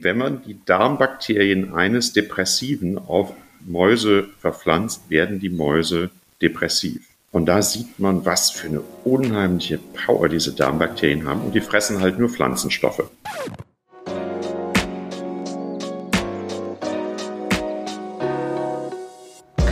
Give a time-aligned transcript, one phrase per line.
[0.00, 3.32] Wenn man die Darmbakterien eines Depressiven auf
[3.66, 7.02] Mäuse verpflanzt, werden die Mäuse depressiv.
[7.32, 11.40] Und da sieht man, was für eine unheimliche Power diese Darmbakterien haben.
[11.40, 13.10] Und die fressen halt nur Pflanzenstoffe.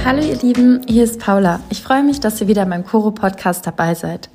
[0.05, 1.61] Hallo ihr Lieben, hier ist Paula.
[1.71, 4.29] Ich freue mich, dass ihr wieder in meinem Koro-Podcast dabei seid.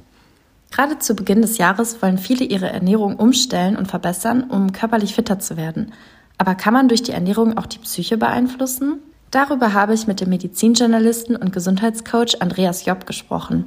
[0.72, 5.38] Gerade zu Beginn des Jahres wollen viele ihre Ernährung umstellen und verbessern, um körperlich fitter
[5.38, 5.94] zu werden.
[6.38, 9.00] Aber kann man durch die Ernährung auch die Psyche beeinflussen?
[9.30, 13.66] Darüber habe ich mit dem Medizinjournalisten und Gesundheitscoach Andreas Job gesprochen.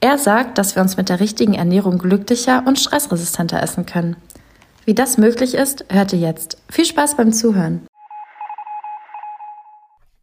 [0.00, 4.16] Er sagt, dass wir uns mit der richtigen Ernährung glücklicher und stressresistenter essen können.
[4.84, 6.58] Wie das möglich ist, hört ihr jetzt.
[6.68, 7.86] Viel Spaß beim Zuhören.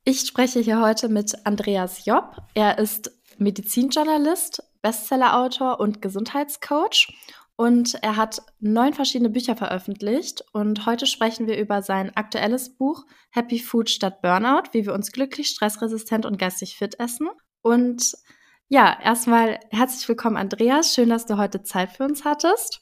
[0.03, 2.41] Ich spreche hier heute mit Andreas Job.
[2.55, 7.13] Er ist Medizinjournalist, Bestsellerautor und Gesundheitscoach.
[7.55, 10.43] Und er hat neun verschiedene Bücher veröffentlicht.
[10.53, 15.11] Und heute sprechen wir über sein aktuelles Buch Happy Food statt Burnout, wie wir uns
[15.11, 17.27] glücklich, stressresistent und geistig fit essen.
[17.61, 18.13] Und
[18.69, 20.93] ja, erstmal herzlich willkommen, Andreas.
[20.93, 22.79] Schön, dass du heute Zeit für uns hattest.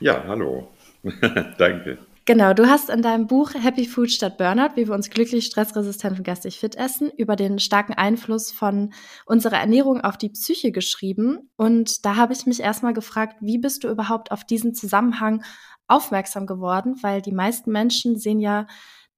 [0.00, 0.68] Ja, hallo.
[1.58, 1.98] Danke.
[2.28, 6.18] Genau, du hast in deinem Buch Happy Food statt Burnout, wie wir uns glücklich, stressresistent
[6.18, 8.92] und geistig fit essen, über den starken Einfluss von
[9.26, 11.52] unserer Ernährung auf die Psyche geschrieben.
[11.54, 15.44] Und da habe ich mich erstmal gefragt, wie bist du überhaupt auf diesen Zusammenhang
[15.86, 16.96] aufmerksam geworden?
[17.00, 18.66] Weil die meisten Menschen sehen ja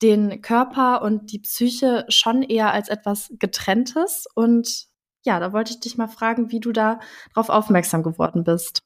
[0.03, 4.27] den Körper und die Psyche schon eher als etwas getrenntes.
[4.34, 4.86] Und
[5.25, 7.01] ja, da wollte ich dich mal fragen, wie du da
[7.33, 8.83] drauf aufmerksam geworden bist.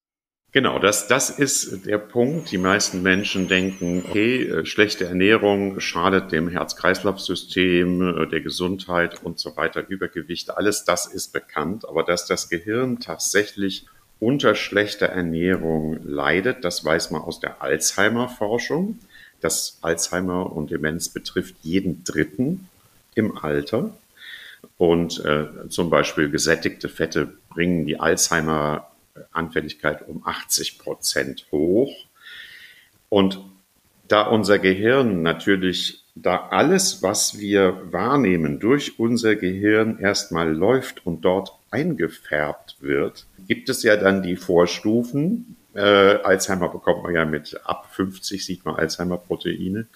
[0.52, 2.50] Genau, das, das ist der Punkt.
[2.50, 9.38] Die meisten Menschen denken, okay, äh, schlechte Ernährung schadet dem Herz-Kreislauf-System, äh, der Gesundheit und
[9.38, 11.88] so weiter, Übergewicht, alles das ist bekannt.
[11.88, 13.86] Aber dass das Gehirn tatsächlich
[14.20, 18.98] unter schlechter Ernährung leidet, das weiß man aus der Alzheimer-Forschung.
[19.40, 22.68] Das Alzheimer und Demenz betrifft jeden Dritten
[23.14, 23.96] im Alter.
[24.76, 28.91] Und äh, zum Beispiel gesättigte Fette bringen die Alzheimer
[29.30, 31.92] Anfälligkeit um 80 Prozent hoch.
[33.08, 33.40] Und
[34.08, 41.24] da unser Gehirn natürlich, da alles, was wir wahrnehmen, durch unser Gehirn erstmal läuft und
[41.24, 45.56] dort eingefärbt wird, gibt es ja dann die Vorstufen.
[45.74, 49.86] Äh, Alzheimer bekommt man ja mit ab 50, sieht man Alzheimer-Proteine.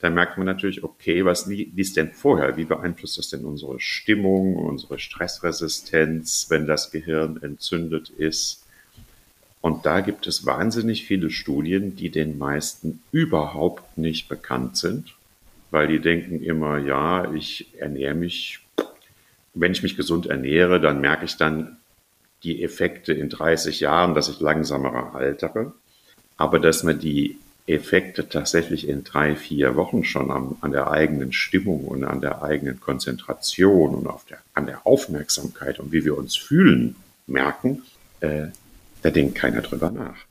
[0.00, 2.56] Da merkt man natürlich, okay, was, ist denn vorher?
[2.56, 8.59] Wie beeinflusst das denn unsere Stimmung, unsere Stressresistenz, wenn das Gehirn entzündet ist?
[9.60, 15.14] Und da gibt es wahnsinnig viele Studien, die den meisten überhaupt nicht bekannt sind,
[15.70, 18.60] weil die denken immer, ja, ich ernähre mich,
[19.54, 21.76] wenn ich mich gesund ernähre, dann merke ich dann
[22.42, 25.74] die Effekte in 30 Jahren, dass ich langsamer altere.
[26.36, 31.32] Aber dass man die Effekte tatsächlich in drei, vier Wochen schon an, an der eigenen
[31.32, 36.34] Stimmung und an der eigenen Konzentration und der, an der Aufmerksamkeit und wie wir uns
[36.34, 36.96] fühlen
[37.26, 37.82] merken,
[38.20, 38.46] äh,
[39.02, 40.26] da denkt keiner drüber nach.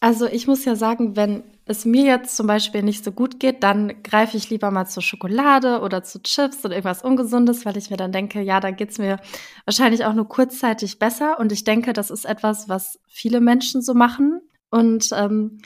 [0.00, 3.62] Also ich muss ja sagen, wenn es mir jetzt zum Beispiel nicht so gut geht,
[3.62, 7.90] dann greife ich lieber mal zur Schokolade oder zu Chips oder irgendwas Ungesundes, weil ich
[7.90, 9.18] mir dann denke, ja, da geht's mir
[9.64, 11.40] wahrscheinlich auch nur kurzzeitig besser.
[11.40, 14.42] Und ich denke, das ist etwas, was viele Menschen so machen.
[14.70, 15.58] Und ähm,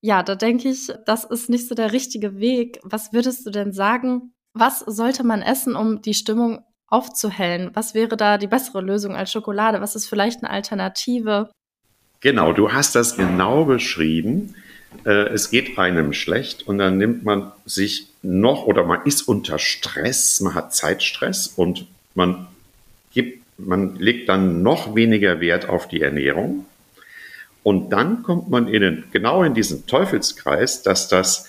[0.00, 2.80] ja, da denke ich, das ist nicht so der richtige Weg.
[2.82, 4.32] Was würdest du denn sagen?
[4.54, 7.70] Was sollte man essen, um die Stimmung aufzuhellen?
[7.74, 9.80] Was wäre da die bessere Lösung als Schokolade?
[9.80, 11.50] Was ist vielleicht eine Alternative?
[12.24, 14.54] Genau, du hast das genau beschrieben.
[15.04, 19.58] Äh, es geht einem schlecht und dann nimmt man sich noch oder man ist unter
[19.58, 22.46] Stress, man hat Zeitstress und man
[23.12, 26.64] gibt, man legt dann noch weniger Wert auf die Ernährung.
[27.62, 31.46] Und dann kommt man in den, genau in diesen Teufelskreis, dass das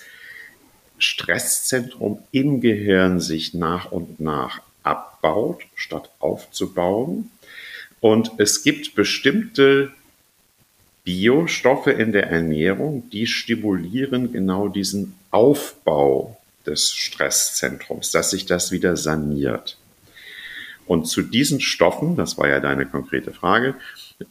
[0.98, 7.30] Stresszentrum im Gehirn sich nach und nach abbaut, statt aufzubauen.
[8.00, 9.94] Und es gibt bestimmte
[11.06, 16.36] Biostoffe in der Ernährung, die stimulieren genau diesen Aufbau
[16.66, 19.78] des Stresszentrums, dass sich das wieder saniert.
[20.84, 23.76] Und zu diesen Stoffen, das war ja deine konkrete Frage,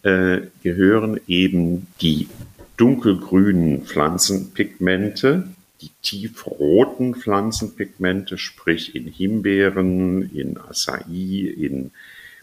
[0.04, 2.28] äh, gehören eben die
[2.76, 5.48] dunkelgrünen Pflanzenpigmente,
[5.80, 11.92] die tiefroten Pflanzenpigmente, sprich in Himbeeren, in Acai, in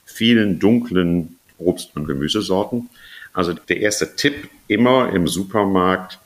[0.06, 2.88] vielen dunklen Obst- und Gemüsesorten
[3.32, 6.18] also der erste Tipp immer im Supermarkt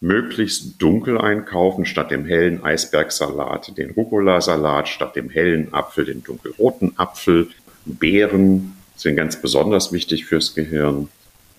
[0.00, 6.98] möglichst dunkel einkaufen, statt dem hellen Eisbergsalat den Rucola-Salat, statt dem hellen Apfel den dunkelroten
[6.98, 7.48] Apfel.
[7.84, 11.08] Beeren sind ganz besonders wichtig fürs Gehirn.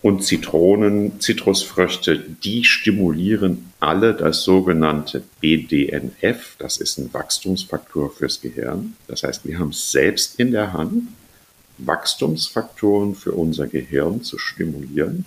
[0.04, 6.56] und Zitronen, Zitrusfrüchte, die stimulieren alle das sogenannte BDNF.
[6.58, 8.96] Das ist ein Wachstumsfaktor fürs Gehirn.
[9.08, 11.04] Das heißt, wir haben es selbst in der Hand,
[11.86, 15.26] Wachstumsfaktoren für unser Gehirn zu stimulieren.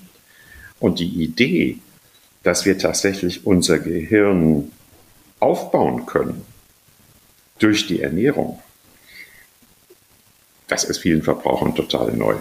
[0.80, 1.78] Und die Idee,
[2.42, 4.70] dass wir tatsächlich unser Gehirn
[5.40, 6.42] aufbauen können
[7.58, 8.60] durch die Ernährung,
[10.68, 12.36] das ist vielen Verbrauchern total neu.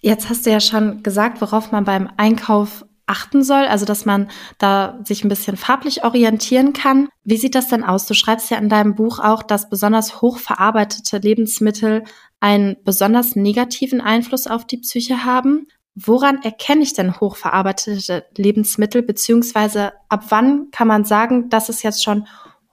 [0.00, 4.30] Jetzt hast du ja schon gesagt, worauf man beim Einkauf achten soll, also dass man
[4.58, 7.08] da sich ein bisschen farblich orientieren kann.
[7.22, 8.06] Wie sieht das denn aus?
[8.06, 12.04] Du schreibst ja in deinem Buch auch, dass besonders hochverarbeitete Lebensmittel
[12.40, 15.66] einen besonders negativen Einfluss auf die Psyche haben.
[15.94, 22.02] Woran erkenne ich denn hochverarbeitete Lebensmittel, beziehungsweise ab wann kann man sagen, dass es jetzt
[22.02, 22.26] schon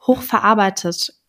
[0.07, 1.20] hochverarbeitet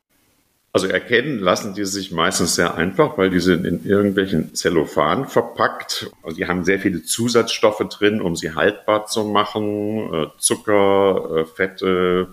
[0.73, 6.11] also erkennen lassen die sich meistens sehr einfach, weil die sind in irgendwelchen Zellophan verpackt.
[6.23, 10.13] Also die haben sehr viele Zusatzstoffe drin, um sie haltbar zu machen.
[10.13, 12.29] Äh, Zucker, äh, Fette,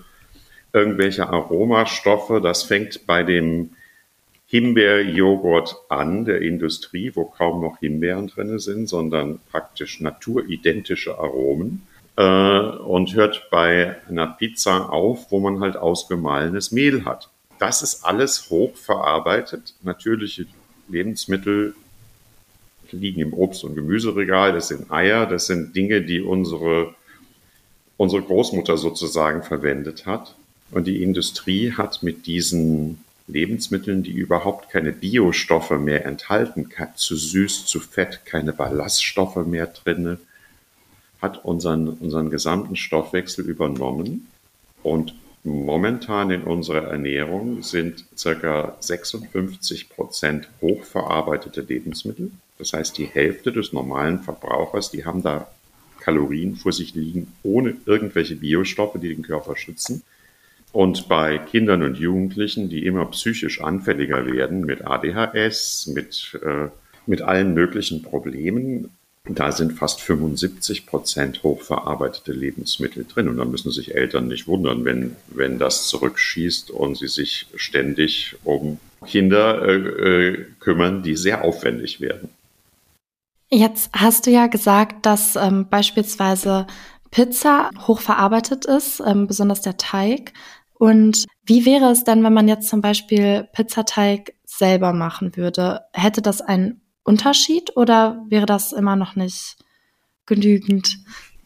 [0.72, 2.40] irgendwelche Aromastoffe.
[2.40, 3.72] Das fängt bei dem
[4.46, 11.86] Himbeerjoghurt an der Industrie, wo kaum noch Himbeeren drin sind, sondern praktisch naturidentische Aromen.
[12.16, 17.28] Äh, und hört bei einer Pizza auf, wo man halt ausgemahlenes Mehl hat
[17.60, 19.74] das ist alles hochverarbeitet.
[19.82, 20.46] Natürliche
[20.88, 21.74] Lebensmittel
[22.90, 24.52] liegen im Obst- und Gemüseregal.
[24.52, 26.94] Das sind Eier, das sind Dinge, die unsere,
[27.96, 30.34] unsere Großmutter sozusagen verwendet hat.
[30.70, 37.66] Und die Industrie hat mit diesen Lebensmitteln, die überhaupt keine Biostoffe mehr enthalten, zu süß,
[37.66, 40.18] zu fett, keine Ballaststoffe mehr drinne,
[41.20, 44.28] hat unseren, unseren gesamten Stoffwechsel übernommen
[44.82, 48.76] und Momentan in unserer Ernährung sind ca.
[48.78, 52.30] 56 Prozent hochverarbeitete Lebensmittel.
[52.58, 55.48] Das heißt, die Hälfte des normalen Verbrauchers, die haben da
[56.00, 60.02] Kalorien vor sich liegen, ohne irgendwelche Biostoffe, die den Körper schützen.
[60.72, 66.68] Und bei Kindern und Jugendlichen, die immer psychisch anfälliger werden mit ADHS, mit, äh,
[67.06, 68.90] mit allen möglichen Problemen,
[69.28, 73.28] da sind fast 75 Prozent hochverarbeitete Lebensmittel drin.
[73.28, 78.36] Und da müssen sich Eltern nicht wundern, wenn, wenn das zurückschießt und sie sich ständig
[78.44, 82.30] um Kinder äh, äh, kümmern, die sehr aufwendig werden.
[83.50, 86.66] Jetzt hast du ja gesagt, dass ähm, beispielsweise
[87.10, 90.32] Pizza hochverarbeitet ist, ähm, besonders der Teig.
[90.74, 95.80] Und wie wäre es dann, wenn man jetzt zum Beispiel Pizzateig selber machen würde?
[95.92, 99.56] Hätte das einen Unterschied oder wäre das immer noch nicht
[100.26, 100.98] genügend?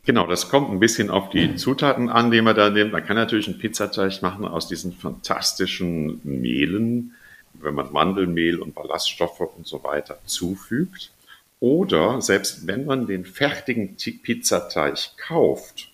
[0.05, 2.93] Genau, das kommt ein bisschen auf die Zutaten an, die man da nimmt.
[2.93, 7.15] Man kann natürlich einen Pizzateig machen aus diesen fantastischen Mehlen,
[7.55, 11.11] wenn man Mandelmehl und Ballaststoffe und so weiter zufügt.
[11.59, 15.89] Oder selbst wenn man den fertigen Pizzateig kauft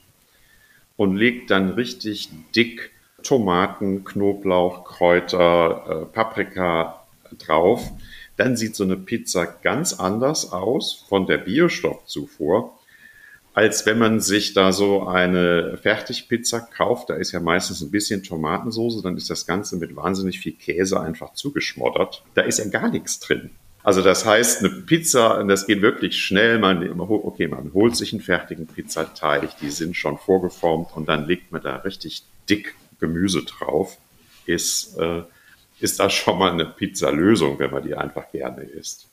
[0.96, 2.90] und legt dann richtig dick
[3.22, 7.04] Tomaten, Knoblauch, Kräuter, äh, Paprika
[7.38, 7.92] drauf,
[8.40, 12.72] dann sieht so eine Pizza ganz anders aus von der Biostoffzufuhr,
[13.52, 17.10] als wenn man sich da so eine Fertigpizza kauft.
[17.10, 20.98] Da ist ja meistens ein bisschen Tomatensauce, dann ist das Ganze mit wahnsinnig viel Käse
[20.98, 22.22] einfach zugeschmoddert.
[22.32, 23.50] Da ist ja gar nichts drin.
[23.82, 26.58] Also das heißt, eine Pizza, das geht wirklich schnell.
[26.58, 31.52] Man, okay, man holt sich einen fertigen Pizzateig, die sind schon vorgeformt und dann legt
[31.52, 33.98] man da richtig dick Gemüse drauf.
[34.46, 35.24] Ist äh,
[35.80, 39.08] ist das schon mal eine Pizza-Lösung, wenn man die einfach gerne isst.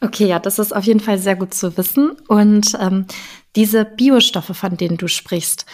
[0.00, 2.12] Okay, ja, das ist auf jeden Fall sehr gut zu wissen.
[2.28, 3.06] Und ähm,
[3.54, 5.64] diese Biostoffe, von denen du sprichst,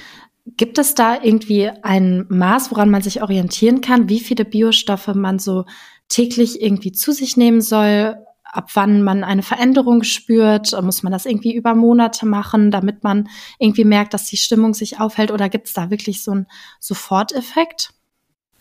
[0.57, 5.39] gibt es da irgendwie ein Maß, woran man sich orientieren kann, wie viele Biostoffe man
[5.39, 5.65] so
[6.09, 8.17] täglich irgendwie zu sich nehmen soll?
[8.45, 10.73] Ab wann man eine Veränderung spürt?
[10.83, 15.01] Muss man das irgendwie über Monate machen, damit man irgendwie merkt, dass die Stimmung sich
[15.01, 15.31] aufhält?
[15.31, 16.47] Oder gibt es da wirklich so einen
[16.79, 17.95] Soforteffekt?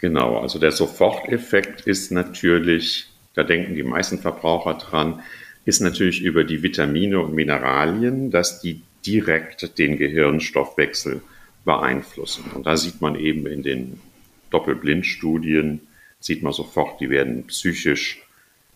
[0.02, 5.22] Genau, also der Soforteffekt ist natürlich, da denken die meisten Verbraucher dran,
[5.64, 11.22] ist natürlich über die Vitamine und Mineralien, dass die direkt den Gehirnstoffwechsel
[11.66, 12.46] beeinflussen.
[12.56, 14.00] Und da sieht man eben in den
[14.50, 15.82] Doppelblindstudien,
[16.20, 18.22] sieht man sofort, die werden psychisch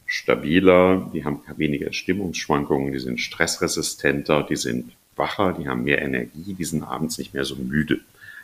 [0.06, 6.54] stabiler, die haben weniger Stimmungsschwankungen, die sind stressresistenter, die sind wacher, die haben mehr Energie,
[6.54, 8.00] die sind abends nicht mehr so müde.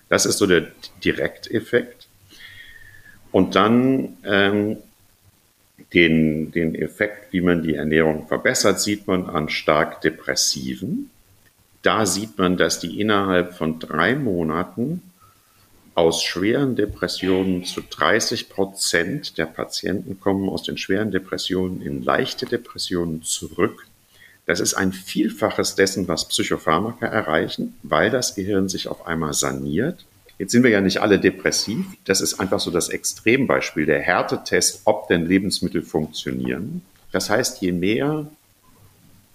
[0.10, 0.72] Das ist so der
[1.04, 2.08] Direkteffekt.
[3.32, 4.78] Und dann ähm,
[5.94, 11.10] den, den Effekt, wie man die Ernährung verbessert, sieht man an stark Depressiven.
[11.82, 15.02] Da sieht man, dass die innerhalb von drei Monaten
[15.94, 22.46] aus schweren Depressionen zu 30 Prozent der Patienten kommen aus den schweren Depressionen in leichte
[22.46, 23.86] Depressionen zurück,
[24.46, 30.06] Das ist ein Vielfaches dessen, was Psychopharmaka erreichen, weil das Gehirn sich auf einmal saniert.
[30.42, 31.86] Jetzt sind wir ja nicht alle depressiv.
[32.06, 36.82] Das ist einfach so das Extrembeispiel, der Härtetest, ob denn Lebensmittel funktionieren.
[37.12, 38.26] Das heißt, je mehr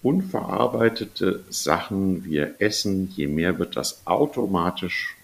[0.03, 5.15] unverarbeitete Sachen wir essen, je mehr wird das automatisch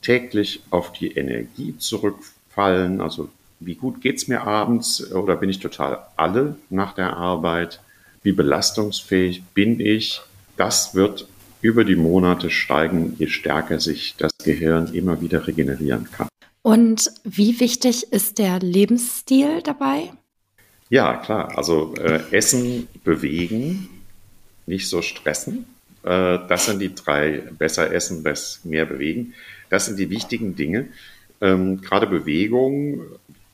[0.00, 3.02] täglich auf die Energie zurückfallen.
[3.02, 3.28] Also
[3.60, 7.82] wie gut geht es mir abends oder bin ich total alle nach der Arbeit?
[8.22, 10.22] Wie belastungsfähig bin ich?
[10.56, 11.26] Das wird
[11.64, 16.28] über die Monate steigen, je stärker sich das Gehirn immer wieder regenerieren kann.
[16.60, 20.12] Und wie wichtig ist der Lebensstil dabei?
[20.90, 21.56] Ja, klar.
[21.56, 23.88] Also äh, Essen, bewegen,
[24.66, 25.64] nicht so stressen.
[26.02, 27.44] Äh, das sind die drei.
[27.58, 28.22] Besser essen,
[28.64, 29.32] mehr bewegen.
[29.70, 30.88] Das sind die wichtigen Dinge.
[31.40, 33.00] Ähm, gerade Bewegung,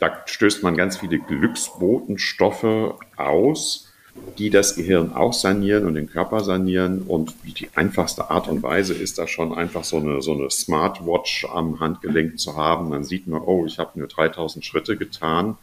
[0.01, 3.90] da stößt man ganz viele Glücksbotenstoffe aus,
[4.39, 7.03] die das Gehirn auch sanieren und den Körper sanieren.
[7.03, 11.47] Und die einfachste Art und Weise ist da schon einfach so eine, so eine Smartwatch
[11.53, 12.91] am Handgelenk zu haben.
[12.91, 15.57] Dann sieht man, oh, ich habe nur 3000 Schritte getan.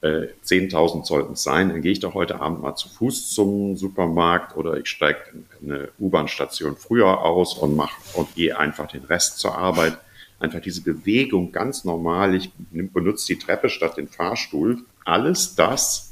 [0.00, 4.56] 10.000 sollten es sein, dann gehe ich doch heute Abend mal zu Fuß zum Supermarkt
[4.56, 5.18] oder ich steige
[5.60, 9.98] eine U-Bahn-Station früher aus und mache und gehe einfach den Rest zur Arbeit.
[10.38, 12.36] Einfach diese Bewegung ganz normal.
[12.36, 14.78] Ich benutze die Treppe statt den Fahrstuhl.
[15.04, 16.07] Alles das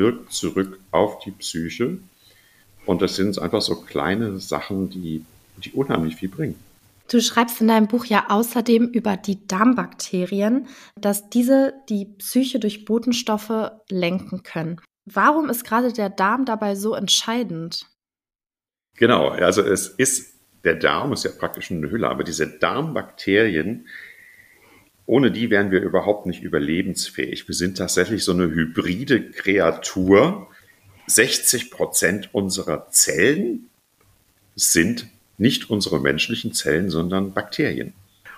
[0.00, 1.98] wirkt zurück auf die Psyche.
[2.86, 5.24] Und das sind einfach so kleine Sachen, die,
[5.58, 6.56] die unheimlich viel bringen.
[7.08, 12.84] Du schreibst in deinem Buch ja außerdem über die Darmbakterien, dass diese die Psyche durch
[12.84, 14.80] Botenstoffe lenken können.
[15.04, 17.86] Warum ist gerade der Darm dabei so entscheidend?
[18.96, 23.86] Genau, also es ist, der Darm ist ja praktisch eine Hülle, aber diese Darmbakterien,
[25.10, 27.48] ohne die wären wir überhaupt nicht überlebensfähig.
[27.48, 30.46] Wir sind tatsächlich so eine hybride Kreatur.
[31.08, 33.68] 60 Prozent unserer Zellen
[34.54, 37.92] sind nicht unsere menschlichen Zellen, sondern Bakterien.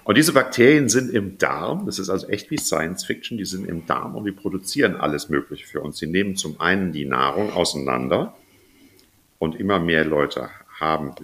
[0.05, 3.69] Und diese Bakterien sind im Darm, das ist also echt wie Science Fiction, die sind
[3.69, 5.99] im Darm und die produzieren alles Mögliche für uns.
[5.99, 8.35] Sie nehmen zum einen die Nahrung auseinander
[9.39, 10.49] und immer mehr Leute
[10.81, 11.15] haben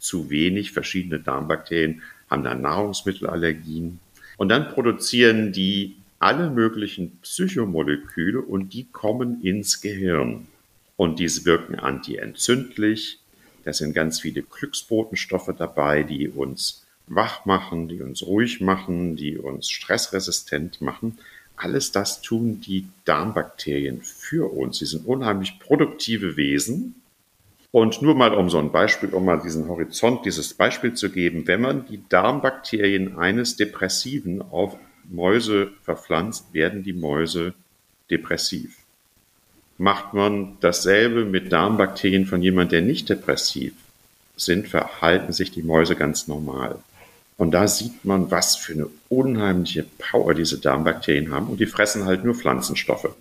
[0.00, 4.00] zu wenig verschiedene Darmbakterien, haben dann Nahrungsmittelallergien.
[4.36, 10.46] Und dann produzieren die alle möglichen Psychomoleküle und die kommen ins Gehirn.
[10.96, 13.20] Und diese wirken antientzündlich,
[13.64, 19.38] da sind ganz viele Glücksbotenstoffe dabei, die uns wach machen, die uns ruhig machen, die
[19.38, 21.18] uns stressresistent machen.
[21.56, 24.78] Alles das tun die Darmbakterien für uns.
[24.78, 26.94] Sie sind unheimlich produktive Wesen.
[27.72, 31.46] Und nur mal um so ein Beispiel, um mal diesen Horizont, dieses Beispiel zu geben,
[31.46, 34.76] wenn man die Darmbakterien eines Depressiven auf
[35.10, 37.54] Mäuse verpflanzt, werden die Mäuse
[38.10, 38.76] depressiv
[39.78, 43.74] macht man dasselbe mit Darmbakterien von jemand, der nicht depressiv
[44.36, 46.78] sind, verhalten sich die Mäuse ganz normal.
[47.38, 51.48] Und da sieht man, was für eine unheimliche Power diese Darmbakterien haben.
[51.48, 53.14] Und die fressen halt nur Pflanzenstoffe.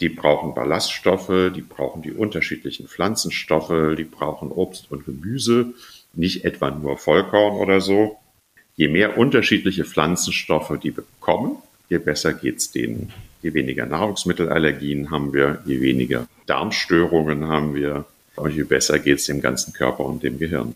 [0.00, 5.72] Die brauchen Ballaststoffe, die brauchen die unterschiedlichen Pflanzenstoffe, die brauchen Obst und Gemüse,
[6.12, 8.18] nicht etwa nur Vollkorn oder so.
[8.74, 11.56] Je mehr unterschiedliche Pflanzenstoffe die bekommen,
[11.88, 13.12] je besser geht's denen.
[13.42, 19.40] Je weniger Nahrungsmittelallergien haben wir, je weniger Darmstörungen haben wir und je besser geht's dem
[19.40, 20.74] ganzen Körper und dem Gehirn.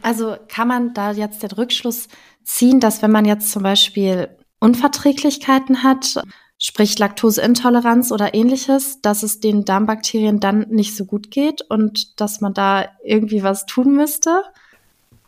[0.00, 2.08] Also kann man da jetzt den Rückschluss
[2.42, 6.22] ziehen, dass wenn man jetzt zum Beispiel Unverträglichkeiten hat,
[6.62, 12.40] sprich Laktoseintoleranz oder ähnliches, dass es den Darmbakterien dann nicht so gut geht und dass
[12.40, 14.44] man da irgendwie was tun müsste?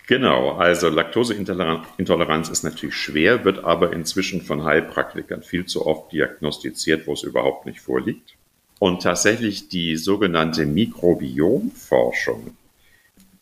[0.07, 7.07] Genau, also Laktoseintoleranz ist natürlich schwer, wird aber inzwischen von Heilpraktikern viel zu oft diagnostiziert,
[7.07, 8.37] wo es überhaupt nicht vorliegt.
[8.79, 12.57] Und tatsächlich die sogenannte Mikrobiomforschung,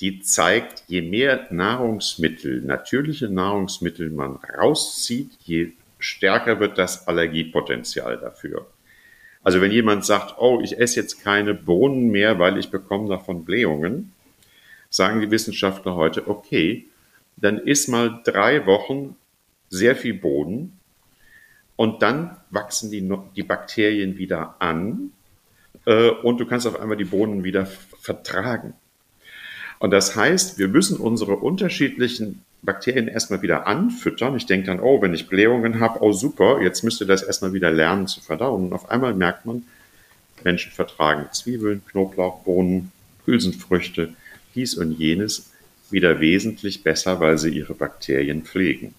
[0.00, 8.66] die zeigt, je mehr Nahrungsmittel, natürliche Nahrungsmittel man rauszieht, je stärker wird das Allergiepotenzial dafür.
[9.42, 13.44] Also wenn jemand sagt, oh, ich esse jetzt keine Bohnen mehr, weil ich bekomme davon
[13.44, 14.12] Blähungen,
[14.88, 16.86] sagen die Wissenschaftler heute, okay,
[17.36, 19.16] dann isst mal drei Wochen
[19.68, 20.78] sehr viel Boden
[21.76, 25.12] und dann wachsen die, die Bakterien wieder an
[25.86, 28.74] äh, und du kannst auf einmal die Bohnen wieder vertragen.
[29.78, 34.36] Und das heißt, wir müssen unsere unterschiedlichen Bakterien erstmal wieder anfüttern.
[34.36, 37.52] Ich denke dann, oh, wenn ich Blähungen habe, oh super, jetzt müsst ihr das erstmal
[37.52, 38.66] wieder lernen zu verdauen.
[38.66, 39.64] Und auf einmal merkt man,
[40.44, 42.92] Menschen vertragen Zwiebeln, Knoblauch, Bohnen,
[43.26, 44.14] Hülsenfrüchte,
[44.54, 45.50] dies und jenes
[45.90, 48.94] wieder wesentlich besser, weil sie ihre Bakterien pflegen.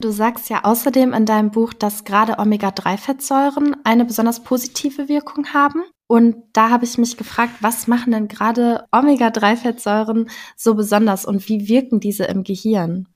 [0.00, 5.82] Du sagst ja außerdem in deinem Buch, dass gerade Omega-3-Fettsäuren eine besonders positive Wirkung haben.
[6.08, 11.68] Und da habe ich mich gefragt, was machen denn gerade Omega-3-Fettsäuren so besonders und wie
[11.68, 13.06] wirken diese im Gehirn?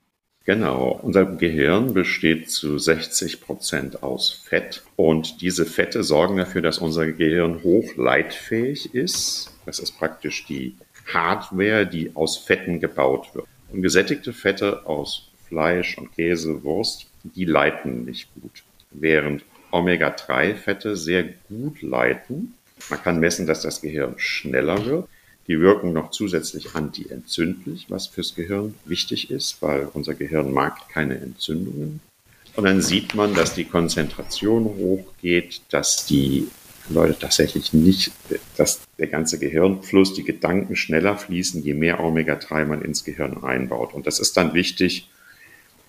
[0.45, 6.79] Genau, unser Gehirn besteht zu 60 Prozent aus Fett und diese Fette sorgen dafür, dass
[6.79, 9.55] unser Gehirn hochleitfähig ist.
[9.65, 10.77] Das ist praktisch die
[11.15, 13.47] Hardware, die aus Fetten gebaut wird.
[13.73, 21.25] Und gesättigte Fette aus Fleisch und Käse, Wurst, die leiten nicht gut, während Omega-3-Fette sehr
[21.49, 22.53] gut leiten
[22.91, 25.09] man kann messen, dass das Gehirn schneller wird.
[25.49, 31.19] Die wirken noch zusätzlich antientzündlich, was fürs Gehirn wichtig ist, weil unser Gehirn mag keine
[31.19, 32.01] Entzündungen.
[32.55, 36.49] Und dann sieht man, dass die Konzentration hochgeht, dass die
[36.91, 38.13] Leute tatsächlich nicht,
[38.57, 43.95] dass der ganze Gehirnfluss, die Gedanken schneller fließen, je mehr Omega-3 man ins Gehirn einbaut.
[43.95, 45.09] Und das ist dann wichtig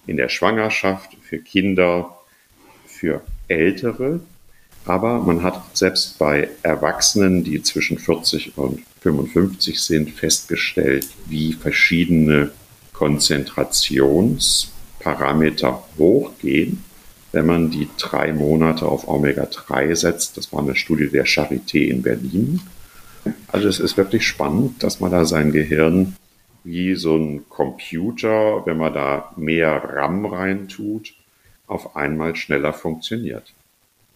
[0.08, 2.18] in der Schwangerschaft, für Kinder,
[2.86, 4.22] für Ältere,
[4.86, 12.52] aber man hat selbst bei Erwachsenen, die zwischen 40 und 55 sind, festgestellt, wie verschiedene
[12.94, 16.84] Konzentrationsparameter hochgehen,
[17.32, 20.36] wenn man die drei Monate auf Omega-3 setzt.
[20.38, 22.60] Das war eine Studie der Charité in Berlin.
[23.48, 26.16] Also es ist wirklich spannend, dass man da sein Gehirn
[26.64, 31.14] wie so ein Computer, wenn man da mehr RAM reintut,
[31.68, 33.54] auf einmal schneller funktioniert.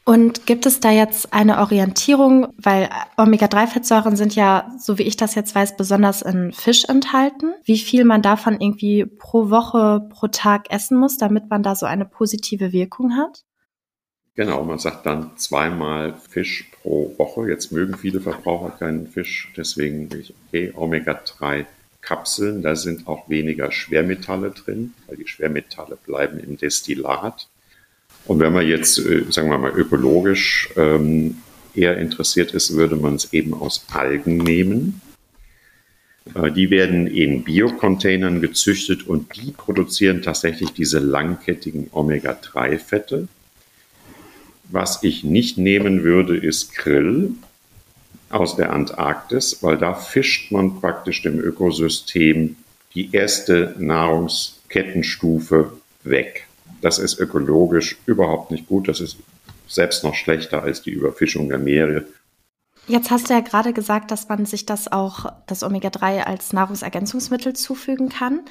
[0.08, 2.88] Und gibt es da jetzt eine Orientierung, weil
[3.18, 8.06] Omega-3-Fettsäuren sind ja, so wie ich das jetzt weiß, besonders in Fisch enthalten, wie viel
[8.06, 12.72] man davon irgendwie pro Woche, pro Tag essen muss, damit man da so eine positive
[12.72, 13.44] Wirkung hat?
[14.36, 17.50] Genau, man sagt dann zweimal Fisch pro Woche.
[17.50, 21.66] Jetzt mögen viele Verbraucher keinen Fisch, deswegen bin ich, okay, Omega-3
[22.00, 27.50] Kapseln, da sind auch weniger Schwermetalle drin, weil die Schwermetalle bleiben im Destillat.
[28.28, 31.38] Und wenn man jetzt, äh, sagen wir mal, ökologisch ähm,
[31.74, 35.02] eher interessiert ist, würde man es eben aus Algen nehmen.
[36.36, 43.28] Äh, die werden in Biocontainern gezüchtet und die produzieren tatsächlich diese langkettigen Omega-3-Fette.
[44.70, 47.32] Was ich nicht nehmen würde, ist Krill
[48.30, 52.58] aus der Antarktis, weil da fischt man praktisch dem Ökosystem
[52.94, 55.72] die erste Nahrungskettenstufe
[56.04, 56.47] weg.
[56.82, 58.88] Das ist ökologisch überhaupt nicht gut.
[58.88, 59.18] Das ist
[59.68, 62.06] selbst noch schlechter als die Überfischung der Meere.
[62.88, 67.54] Jetzt hast du ja gerade gesagt, dass man sich das auch, das Omega-3 als Nahrungsergänzungsmittel
[67.54, 68.42] zufügen kann.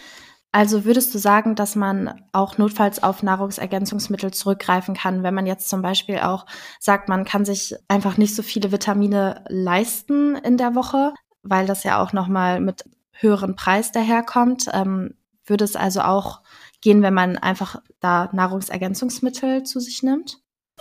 [0.53, 5.69] Also würdest du sagen, dass man auch notfalls auf Nahrungsergänzungsmittel zurückgreifen kann, wenn man jetzt
[5.69, 6.47] zum Beispiel auch
[6.81, 11.13] sagt, man kann sich einfach nicht so viele Vitamine leisten in der Woche,
[11.43, 14.67] weil das ja auch nochmal mit höheren Preis daherkommt.
[14.73, 15.15] Ähm,
[15.47, 16.43] würde es also auch
[16.87, 20.39] gehen, wenn man einfach da Nahrungsergänzungsmittel zu sich nimmt?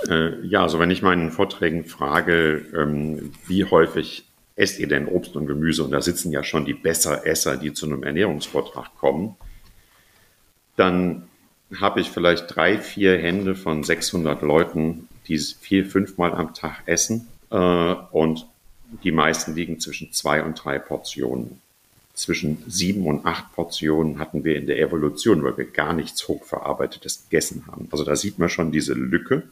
[0.08, 4.24] Äh, ja, also wenn ich meinen Vorträgen frage, ähm, wie häufig
[4.56, 5.84] esst ihr denn Obst und Gemüse?
[5.84, 9.36] Und da sitzen ja schon die Besseresser, die zu einem Ernährungsvortrag kommen.
[10.76, 11.28] Dann
[11.76, 17.28] habe ich vielleicht drei, vier Hände von 600 Leuten, die vier, fünfmal am Tag essen.
[17.50, 17.56] Äh,
[18.12, 18.46] und
[19.04, 21.62] die meisten liegen zwischen zwei und drei Portionen
[22.16, 27.26] zwischen sieben und acht Portionen hatten wir in der Evolution, weil wir gar nichts hochverarbeitetes
[27.30, 27.88] gegessen haben.
[27.92, 29.44] Also da sieht man schon diese Lücke.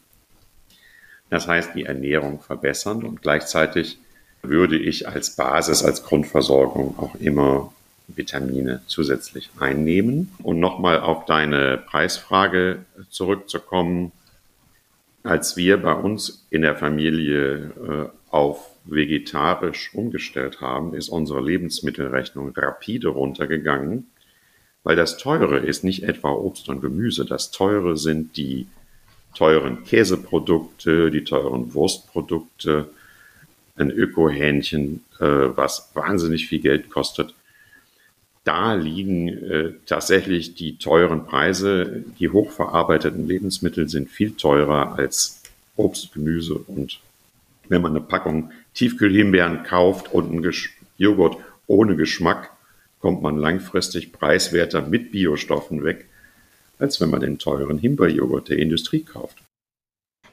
[1.30, 3.98] Das heißt, die Ernährung verbessern und gleichzeitig
[4.42, 7.72] würde ich als Basis, als Grundversorgung auch immer
[8.08, 10.32] Vitamine zusätzlich einnehmen.
[10.42, 14.12] Und nochmal auf deine Preisfrage zurückzukommen.
[15.22, 22.52] Als wir bei uns in der Familie äh, auf vegetarisch umgestellt haben, ist unsere Lebensmittelrechnung
[22.56, 24.06] rapide runtergegangen,
[24.82, 28.66] weil das Teure ist nicht etwa Obst und Gemüse, das Teure sind die
[29.34, 32.88] teuren Käseprodukte, die teuren Wurstprodukte,
[33.76, 37.34] ein Ökohähnchen, äh, was wahnsinnig viel Geld kostet.
[38.44, 42.04] Da liegen äh, tatsächlich die teuren Preise.
[42.20, 45.42] Die hochverarbeiteten Lebensmittel sind viel teurer als
[45.76, 47.00] Obst, Gemüse und
[47.68, 50.52] wenn man eine Packung Tiefkühlhimbeeren kauft und einen
[50.96, 52.50] Joghurt ohne Geschmack,
[53.00, 56.08] kommt man langfristig preiswerter mit Biostoffen weg,
[56.78, 59.44] als wenn man den teuren Himbeerjoghurt der Industrie kauft.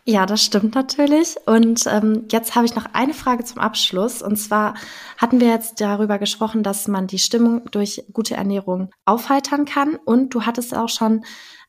[0.06, 1.36] Ja, das stimmt natürlich.
[1.46, 4.22] Und ähm, jetzt habe ich noch eine Frage zum Abschluss.
[4.22, 4.74] Und zwar
[5.18, 9.96] hatten wir jetzt darüber gesprochen, dass man die Stimmung durch gute Ernährung aufheitern kann.
[9.96, 11.24] Und du hattest auch schon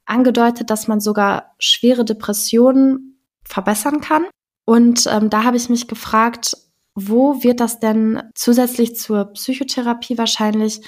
[0.07, 4.25] angedeutet, dass man sogar schwere Depressionen verbessern kann.
[4.65, 6.57] Und ähm, da habe ich mich gefragt,
[6.95, 10.81] wo wird das denn zusätzlich zur Psychotherapie wahrscheinlich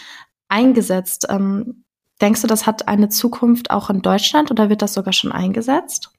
[0.48, 1.26] eingesetzt?
[1.30, 1.84] Ähm,
[2.20, 6.10] denkst du, das hat eine Zukunft auch in Deutschland oder wird das sogar schon eingesetzt?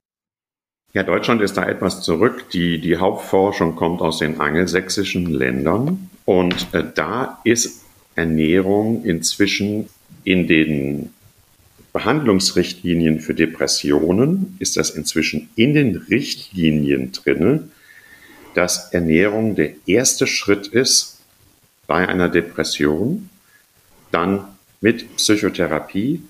[0.94, 2.50] Ja, Deutschland ist da etwas zurück.
[2.52, 7.84] Die, die Hauptforschung kommt aus den angelsächsischen Ländern und äh, da ist
[8.16, 9.90] Ernährung inzwischen
[10.24, 11.14] in den
[11.96, 17.72] Behandlungsrichtlinien für Depressionen ist das inzwischen in den Richtlinien drin,
[18.54, 21.22] dass Ernährung der erste Schritt ist
[21.88, 23.30] bei einer Depression,
[24.12, 24.44] dann
[24.82, 26.22] mit Psychotherapie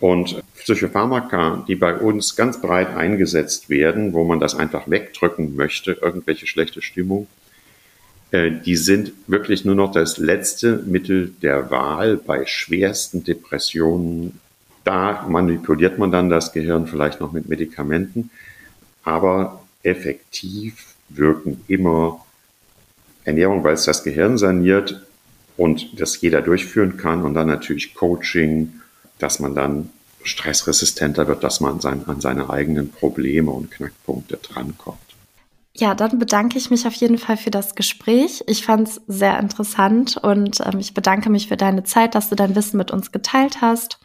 [0.00, 5.92] und Psychopharmaka, die bei uns ganz breit eingesetzt werden, wo man das einfach wegdrücken möchte,
[6.02, 7.28] irgendwelche schlechte Stimmung,
[8.32, 14.40] äh, die sind wirklich nur noch das letzte Mittel der Wahl bei schwersten Depressionen.
[14.86, 18.30] Da manipuliert man dann das Gehirn vielleicht noch mit Medikamenten,
[19.02, 22.24] aber effektiv wirken immer
[23.24, 25.04] Ernährung, weil es das Gehirn saniert
[25.56, 28.80] und das jeder durchführen kann und dann natürlich Coaching,
[29.18, 29.90] dass man dann
[30.22, 35.00] stressresistenter wird, dass man sein, an seine eigenen Probleme und Knackpunkte drankommt.
[35.74, 38.44] Ja, dann bedanke ich mich auf jeden Fall für das Gespräch.
[38.46, 42.36] Ich fand es sehr interessant und ähm, ich bedanke mich für deine Zeit, dass du
[42.36, 43.98] dein Wissen mit uns geteilt hast.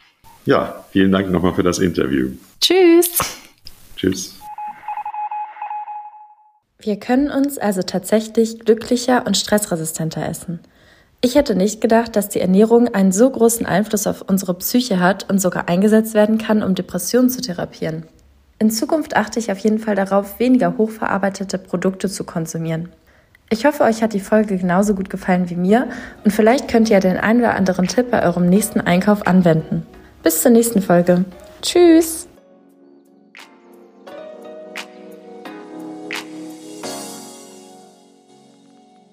[0.46, 2.32] Ja, vielen Dank nochmal für das Interview.
[2.60, 3.18] Tschüss.
[3.96, 4.36] Tschüss.
[6.80, 10.60] Wir können uns also tatsächlich glücklicher und stressresistenter essen.
[11.24, 15.30] Ich hätte nicht gedacht, dass die Ernährung einen so großen Einfluss auf unsere Psyche hat
[15.30, 18.08] und sogar eingesetzt werden kann, um Depressionen zu therapieren.
[18.58, 22.90] In Zukunft achte ich auf jeden Fall darauf, weniger hochverarbeitete Produkte zu konsumieren.
[23.52, 25.90] Ich hoffe, euch hat die Folge genauso gut gefallen wie mir
[26.24, 29.86] und vielleicht könnt ihr den einen oder anderen Tipp bei eurem nächsten Einkauf anwenden.
[30.24, 31.26] Bis zur nächsten Folge.
[31.62, 32.28] Tschüss!